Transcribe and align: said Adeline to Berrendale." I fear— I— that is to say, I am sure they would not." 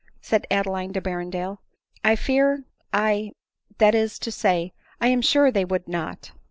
said 0.19 0.47
Adeline 0.49 0.91
to 0.93 0.99
Berrendale." 0.99 1.59
I 2.03 2.15
fear— 2.15 2.63
I— 2.91 3.33
that 3.77 3.93
is 3.93 4.17
to 4.25 4.31
say, 4.31 4.73
I 4.99 5.09
am 5.09 5.21
sure 5.21 5.51
they 5.51 5.63
would 5.63 5.87
not." 5.87 6.31